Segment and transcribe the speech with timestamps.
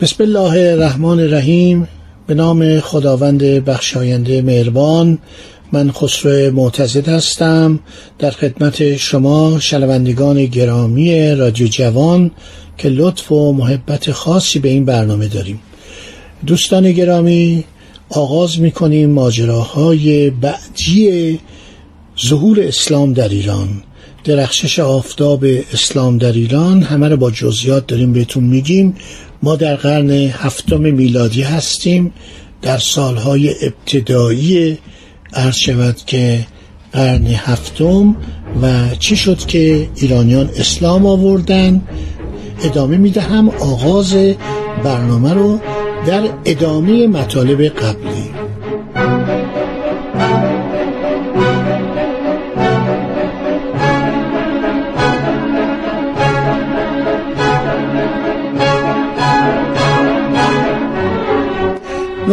[0.00, 1.88] بسم الله الرحمن الرحیم.
[2.26, 5.18] به نام خداوند بخشاینده مهربان
[5.72, 7.80] من خسرو معتزد هستم.
[8.18, 12.30] در خدمت شما شنوندگان گرامی رادیو جوان
[12.78, 15.60] که لطف و محبت خاصی به این برنامه داریم.
[16.46, 17.64] دوستان گرامی
[18.10, 21.38] آغاز می‌کنیم ماجراهای بعدی
[22.26, 23.68] ظهور اسلام در ایران.
[24.24, 28.94] درخشش آفتاب اسلام در ایران همه رو با جزئیات داریم بهتون میگیم.
[29.42, 32.12] ما در قرن هفتم میلادی هستیم.
[32.62, 34.78] در سالهای ابتدایی
[35.32, 36.46] عرض شود که
[36.92, 38.16] قرن هفتم
[38.62, 41.82] و چی شد که ایرانیان اسلام آوردن؟
[42.64, 43.48] ادامه می‌دهم.
[43.48, 44.16] آغاز
[44.84, 45.60] برنامه رو
[46.06, 48.37] در ادامه مطالب قبلی.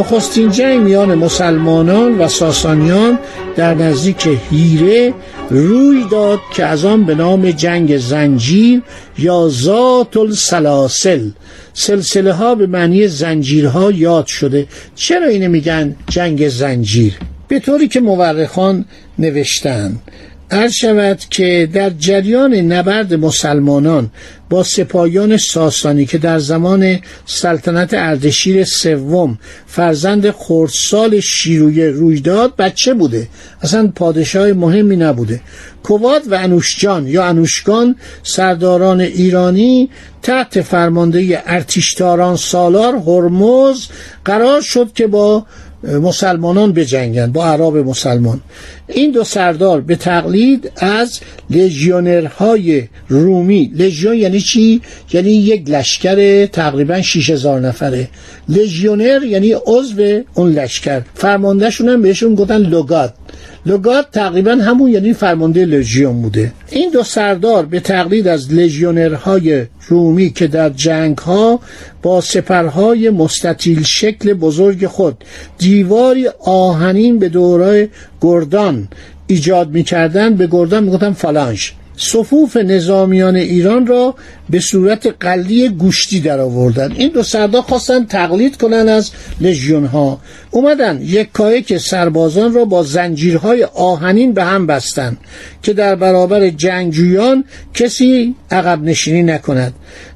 [0.06, 3.20] نخستین جنگ میان مسلمانان و ساسانیان
[3.56, 5.14] در نزدیک هیره
[5.50, 8.81] روی داد که از آن به نام جنگ زنجیر
[9.17, 11.30] یا ذات السلاسل
[11.73, 14.68] سلسله ها به معنی زنجیرها یاد شده.
[14.96, 17.13] چرا اینه میگن جنگ زنجیر؟
[17.47, 18.85] به طوری که مورخان
[19.19, 20.00] نوشتن.
[20.56, 24.12] عرض شود که در جریان نبرد مسلمانان
[24.50, 33.28] با سپاهیان ساسانی که در زمان سلطنت اردشیر سوم فرزند خردسال شیرویه رویداد بچه بوده.
[33.62, 35.42] اصلا پادشاه مهمی نبوده.
[35.84, 39.90] کواد و انوشجان یا انوشگان سرداران ایرانی
[40.22, 43.88] تحت فرمانده ارتشتاران سالار هرمز
[44.26, 45.46] قرار شد که با
[45.85, 48.41] مسلمانان بجنگند با عرب مسلمان.
[48.88, 51.19] این دو سردار به تقلید از
[51.50, 53.72] لژیونرهای رومی.
[53.75, 54.81] لژیون یعنی چی؟
[55.13, 58.09] یعنی یک لشکر تقریبا 6000 نفره.
[58.50, 61.01] لژیونر یعنی عضو اون لشکر.
[61.16, 63.13] فرماندهشون هم بهشون گفتن لوگات.
[63.66, 66.53] لوگات تقریبا همون یعنی فرمانده لژیون بوده.
[66.72, 71.59] این دو سردار به تقلید از لژیونرهای رومی که در جنگ ها
[72.02, 75.24] با سپرهای مستطیل شکل بزرگ خود
[75.58, 77.90] دیواری آهنین به دوره
[78.22, 78.88] گردان
[79.28, 84.16] ایجاد می‌کردند به گردان می‌گفتن فالانش صفوف نظامیان ایران را
[84.50, 89.11] به صورت قلی گوشتی در آوردن این دو سردار خواستن تقلید کنن از
[89.41, 90.19] لژیون ها
[90.51, 91.29] اومدن یک
[91.67, 95.17] که سربازان را با زنجیرهای آهنین به هم بستن
[95.63, 99.73] که در برابر جنگجویان کسی عقب نشینی نکند.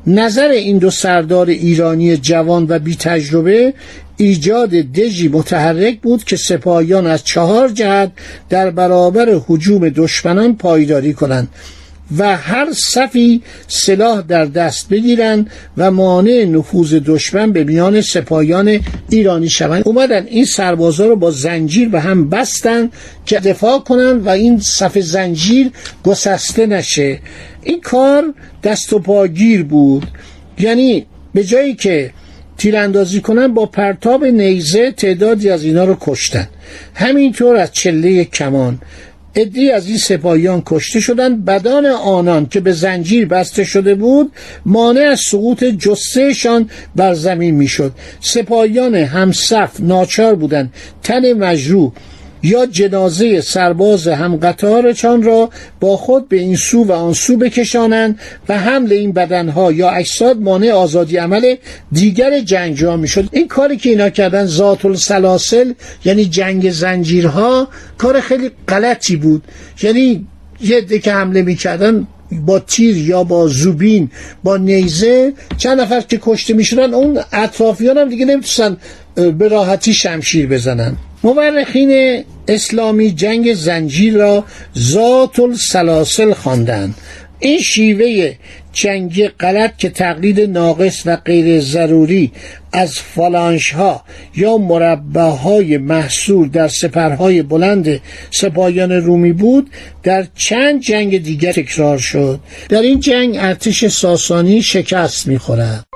[0.07, 3.73] نظر این دو سردار ایرانی جوان و بی تجربه
[4.22, 8.12] ایجاد دژی متحرک بود که سپاهیان از چهار جهت
[8.50, 11.47] در برابر حجوم دشمنان پایداری کنند
[12.18, 18.79] و هر صفی سلاح در دست بگیرند و مانع نفوذ دشمن به میان سپاهیان
[19.09, 19.84] ایرانی شوند.
[19.85, 22.90] اومدن این سربازا رو با زنجیر به هم بستن
[23.25, 25.72] که دفاع کنند و این صف زنجیر
[26.03, 27.19] گسسته نشه.
[27.63, 30.08] این کار دست و پاگیر بود.
[30.59, 32.12] یعنی به جایی که
[32.59, 36.47] تیراندازی کنن با پرتاب نیزه تعدادی از اینا رو کشتن.
[36.94, 38.80] همینطور از چله کمان.
[39.36, 44.32] ادی از این سپاهیان کشته شدند بدان آنان که به زنجیر بسته شده بود
[44.66, 47.91] مانع از سقوط جسهشان بر زمین می‌شد.
[48.22, 50.73] سپاهیان همصف ناچار بودند.
[51.03, 51.91] تن مجروح
[52.44, 55.50] یا جنازه سرباز هم قطارچان را
[55.80, 58.20] با خود به این سو و آن سو بکشانند
[58.50, 61.56] و حمل این بدنها یا اجساد مانع آزادی عمل
[61.91, 63.30] دیگر جنگجوها می‌شد.
[63.32, 65.74] این کاری که اینا کردن ذات السلاسل
[66.06, 69.44] یعنی جنگ زنجیرها کار خیلی غلطی بود.
[69.84, 70.28] یعنی
[70.62, 74.12] یه که حمله می‌کردن با تیر یا با زوبین
[74.44, 78.78] با نیزه چند نفر که کشته می‌شدن اون اطرافیان هم دیگه نمی‌تونستن
[79.16, 80.96] به راحتی شمشیر بزنن.
[81.24, 84.44] مورخین اسلامی جنگ زنجیر را
[84.78, 86.96] ذات السلاسل خواندند.
[87.40, 88.34] این شیوه
[88.74, 92.32] جنگی غلط که تقلید ناقص و غیر ضروری
[92.72, 94.04] از فالانش ها
[94.36, 98.02] یا مربع های محصول در سپرهای بلند
[98.32, 99.70] سپاهیان رومی بود
[100.04, 102.40] در چند جنگ دیگر تکرار شد.
[102.70, 105.89] در این جنگ ارتش ساسانی شکست می‌خورد.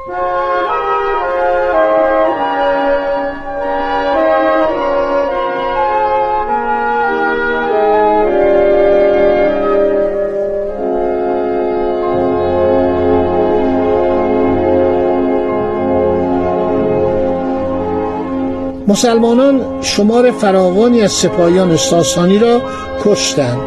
[18.88, 22.62] مسلمانان شمار فراوانی از سپاهیان ساسانی را
[23.03, 23.57] کشتند.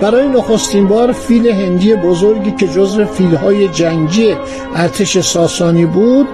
[0.00, 4.34] برای نخستین بار فیل هندی بزرگی که جزو فیلهای جنگی
[4.74, 6.26] ارتش ساسانی بود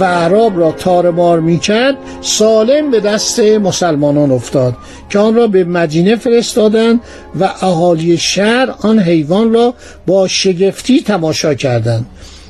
[0.00, 4.76] و عرب را تارمار می‌کرد سالم به دست مسلمانان افتاد
[5.10, 7.00] که آن را به مدینه فرستادند
[7.40, 9.74] و اهالی شهر آن حیوان را
[10.06, 12.06] با شگفتی تماشا کردند.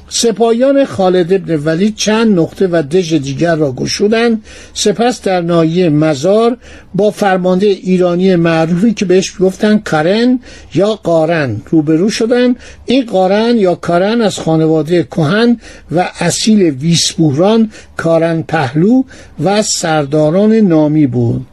[0.09, 4.45] سپاهیان خالد ابن ولید چند نقطه و دژ دیگر را گشودند.
[4.75, 6.57] سپس در ناحیه مزار
[6.95, 10.41] با فرمانده ایرانی معروفی که بهش گفتن کارن
[10.75, 12.57] یا قارن روبرو شدند.
[12.87, 15.61] این قارن یا کارن از خانواده کهن
[15.93, 19.03] و اصیل ویسبوران کارن پهلو
[19.45, 21.47] و سرداران نامی بود.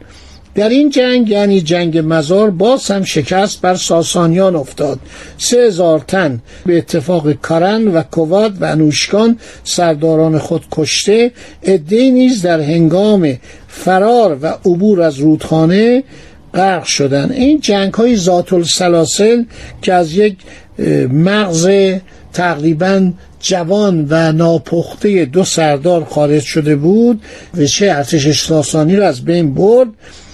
[0.56, 4.98] در این جنگ یعنی جنگ مزار باز هم شکست بر ساسانیان افتاد.
[5.38, 11.32] سه هزار تن به اتفاق کارن و کواد و انوشکان سرداران خود کشته
[11.62, 13.38] عدهای نیز در هنگام
[13.68, 16.04] فرار و عبور از رودخانه
[16.54, 19.44] غرق شدن این جنگ های ذات السلاسل
[19.82, 20.36] که از یک
[21.12, 21.70] مغز
[22.32, 27.22] تقریبا جوان و ناپخته دو سردار خارج شده بود
[27.58, 29.88] و چه ارتش ساسانی را از بین برد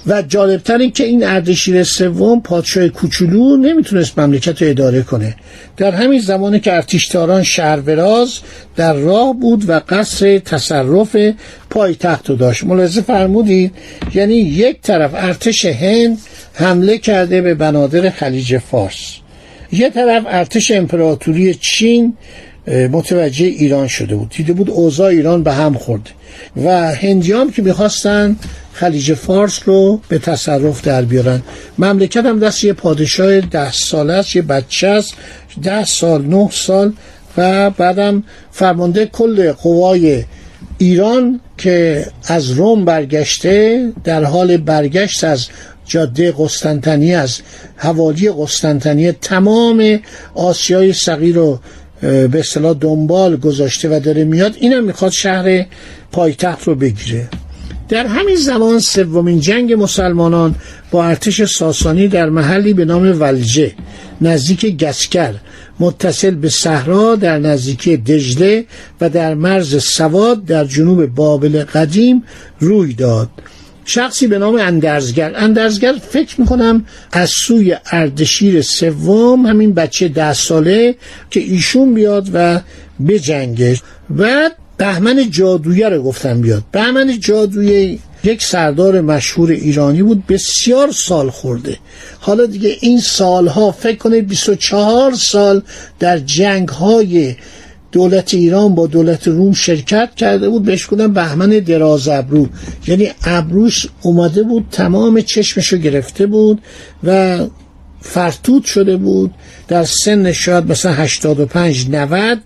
[0.06, 5.37] و جالبتر این که این اردشیر سوم پادشاه کوچولو نمی‌تونست مملکت رو اداره کنه.
[5.76, 8.38] در همین زمانی که ارتشتاران شهروراز
[8.76, 11.16] در راه بود و قصر تصرف
[11.70, 12.64] پایتخت رو داشت.
[12.64, 13.72] ملاحظه فرمودید؟
[14.14, 16.19] یعنی یک طرف ارتش هند
[16.55, 19.16] حمله کرده به بنادر خلیج فارس.
[19.72, 22.16] یه طرف ارتش امپراتوری چین
[22.66, 24.28] متوجه ایران شده بود.
[24.37, 26.10] دیده بود اوضاع ایران به هم خورده.
[26.64, 28.37] و هندیان که می‌خواستن
[28.72, 31.42] خلیج فارس رو به تصرف در بیارن.
[31.78, 35.14] مملکت هم دست یه پادشاه ده ساله است یه بچه است
[35.62, 36.92] ده سال نه سال
[37.36, 40.24] و بعدم فرمانده کل قوای
[40.78, 45.48] ایران که از روم برگشته در حال برگشت از
[45.86, 47.40] جاده قسطنطنیه از
[47.76, 50.00] حوالی قسطنطنیه تمام
[50.34, 51.60] آسیای صغیر رو
[52.00, 54.56] به اصطلاح دنبال گذاشته و داره میاد.
[54.60, 55.66] اینم می‌خواد شهر
[56.12, 57.28] پایتخت رو بگیره.
[57.93, 60.55] در همین زمان سومین جنگ مسلمانان
[60.91, 63.73] با ارتش ساسانی در محلی به نام ولجه
[64.21, 65.35] نزدیک گسکر
[65.81, 68.65] متصل به صحرا در نزدیکی دجله
[69.00, 72.23] و در مرز سواد در جنوب بابل قدیم
[72.61, 73.29] روی داد.
[73.85, 75.33] شخصی به نام اندرزگر.
[75.37, 80.94] اندرزگر فکر می‌کنم از سوی اردشیر سوم همین بچه ده ساله
[81.31, 82.61] که ایشون بیاد و
[83.09, 83.81] بجنگه.
[84.19, 86.62] و بهمن جادویه رو گفتم بیاد.
[86.72, 91.78] بهمن جادویه یک سردار مشهور ایرانی بود بسیار سال خورده.
[92.20, 95.62] حالا دیگه این سالها فکر کنید 24 سال
[95.98, 97.34] در جنگ های
[97.93, 100.62] دولت ایران با دولت روم شرکت کرده بود.
[100.62, 102.48] بهش گفتن بهمن دراز ابرو.
[102.86, 106.62] یعنی ابروش اومده بود تمام چشمشو گرفته بود
[107.05, 107.38] و
[108.03, 109.35] فرتود شده بود.
[109.69, 112.39] در سن شاید مثلا 85 90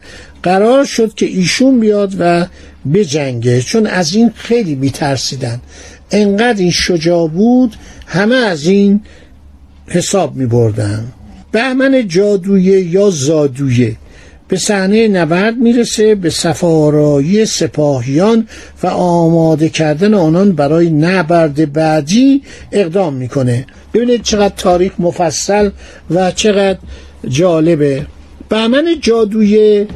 [0.42, 2.46] قرار شد که ایشون بیاد و
[2.94, 3.62] بجنگه.
[3.62, 5.60] چون از این خیلی میترسیدن.
[6.10, 9.00] انقدر این شجاع بود همه از این
[9.86, 11.12] حساب می بردن
[11.52, 13.96] بهمن جادویه یا زادویه؟
[14.48, 18.48] به صحنه نبرد می‌رسه به سفارایی سپاهیان
[18.82, 23.66] و آماده کردن آنان برای نبرد بعدی اقدام می‌کنه.
[23.94, 25.70] ببینید چقدر تاریخ مفصل
[26.10, 26.78] و چقدر
[27.28, 28.06] جالبه.
[28.48, 29.86] بهمن جادوی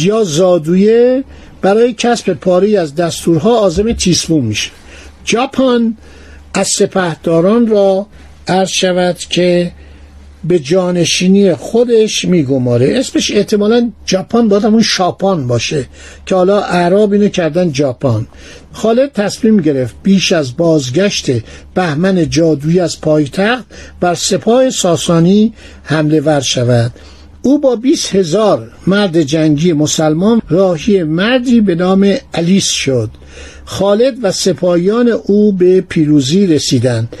[0.00, 1.24] یا زادویه
[1.62, 4.70] برای کسب پاری از دستورها آزم تیسمون میشه.
[5.26, 5.96] ژاپن
[6.54, 8.06] از سپهداران را
[8.48, 9.72] عرض شود که
[10.44, 12.98] به جانشینی خودش میگماره.
[12.98, 15.86] اسمش احتمالا ژاپن باید همون شاپان باشه
[16.26, 18.26] که حالا اعراب اینو کردن ژاپن
[18.72, 21.30] خالد تصمیم گرفت بیش از بازگشت
[21.74, 23.64] بهمن جادویی از پایتخت
[24.00, 26.92] بر سپاه ساسانی حمله ور شود.
[27.42, 33.10] او با 20 هزار مرد جنگی مسلمان راهی مردی به نام علیس شد.
[33.64, 37.16] خالد و سپاهیان او به پیروزی رسیدند.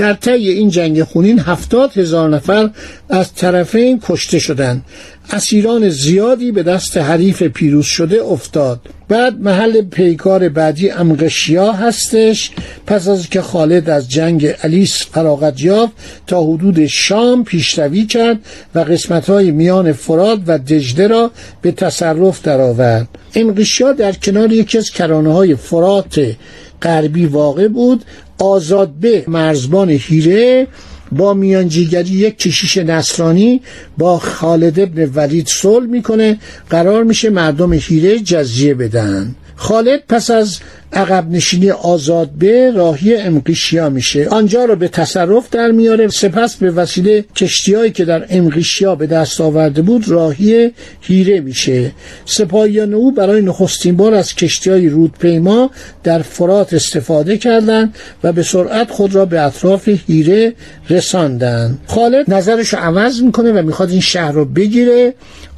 [0.00, 2.70] در طی این جنگ خونین هفتاد هزار نفر
[3.08, 4.84] از طرفین کشته شدند.
[5.30, 8.80] اسیران زیادی به دست حریف پیروز شده افتاد.
[9.08, 12.50] بعد محل پیکار بعدی امقشیا هستش.
[12.86, 15.92] پس از که خالد از جنگ علیس فراغت یافت
[16.26, 18.38] تا حدود شام پیشروی کرد
[18.74, 21.30] و قسمت های میان فراد و دجده را
[21.62, 23.08] به تصرف درآورد.
[23.34, 26.36] امقشیا در کنار یکی از کرانه های فرات
[26.82, 28.04] غربی واقع بود.
[28.40, 30.66] آزاد به مرزبان هیره
[31.12, 33.60] با میانجیگری یک کشیش نصرانی
[33.98, 36.38] با خالد ابن ولید صلح می‌کنه.
[36.70, 39.34] قرار میشه مردم هیره جزیه بدن.
[39.56, 40.58] خالد پس از
[40.92, 44.28] عقب نشینی آزاد به راهی امقیشیا میشه.
[44.28, 46.08] آنجا رو به تصرف در میاره.
[46.08, 51.92] سپس به وسیله کشتیهایی که در امقیشیا به دست آورده بود راهی هیره میشه.
[52.24, 55.70] سپاهیان او برای نخستین بار از کشتی های رودپیما
[56.02, 57.94] در فرات استفاده کردند
[58.24, 60.54] و به سرعت خود را به اطراف هیره
[60.90, 61.78] رساندند.
[61.86, 65.14] خالد نظرش رو عوض می‌کنه و می‌خواد این شهر رو بگیره.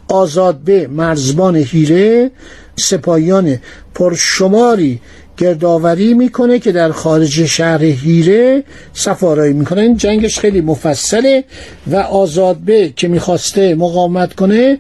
[0.08, 2.30] آزاد به مرزبان هیره
[2.76, 3.58] سپاهیان
[3.94, 5.00] پرشماری
[5.36, 11.44] گردآوری می‌کنه که در خارج شهر هیره سفارایی می‌کنه این جنگش خیلی مفصله
[11.86, 14.78] و آزادبه که می‌خواسته مقاومت کنه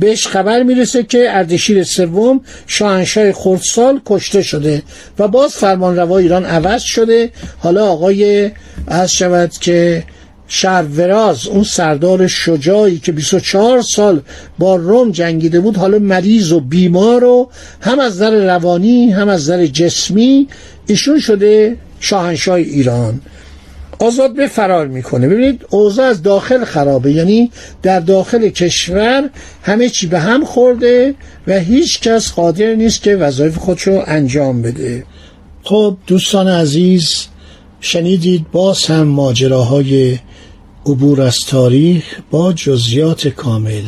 [0.00, 4.82] بهش خبر می‌رسه که اردشیر سوم شاهنشاه خردسال کشته شده
[5.18, 7.30] و باز فرمان روای ایران عوض شده.
[7.58, 8.50] حالا آقای
[8.86, 10.04] از شود که
[10.48, 14.20] شهروراز اون سردار شجاعی که 24 سال
[14.58, 17.50] با روم جنگیده بود حالا مریض و بیمار و
[17.80, 20.48] هم از نظر روانی هم از نظر جسمی
[20.86, 23.20] ایشون شده شاهنشاه ایران.
[23.98, 25.28] آزاد به فرار می‌کنه.
[25.28, 27.12] ببینید اوضاع از داخل خرابه.
[27.12, 27.50] یعنی
[27.82, 29.30] در داخل کشور
[29.62, 31.14] همه چی به هم خورده
[31.46, 35.04] و هیچ کس قادر نیست که وظایف خودشو انجام بده.
[35.62, 37.26] خب دوستان عزیز
[37.80, 40.18] شنیدید باز هم ماجراهای
[40.86, 43.82] عبور از تاریخ با جزیات کامل.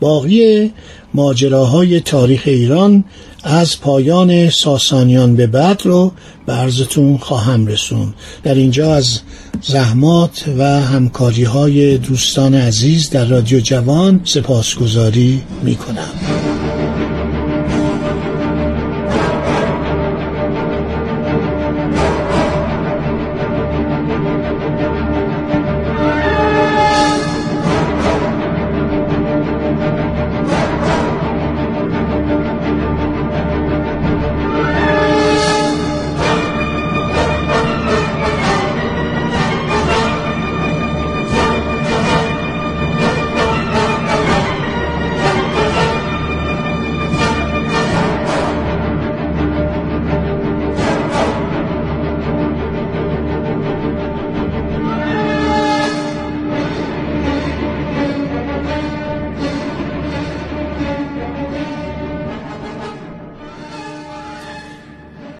[0.00, 0.72] باقی
[1.14, 3.04] ماجراهای تاریخ ایران
[3.44, 6.12] از پایان ساسانیان به بعد رو
[6.46, 9.20] به عرضتون خواهم رسون در اینجا از
[9.62, 16.65] زحمات و همکاری های دوستان عزیز در رادیو جوان سپاسگزاری می کنم